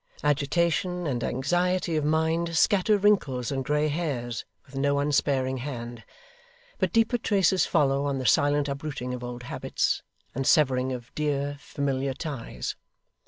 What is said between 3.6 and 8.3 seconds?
grey hairs with no unsparing hand; but deeper traces follow on the